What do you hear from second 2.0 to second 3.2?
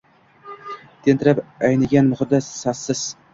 muhitda sassiz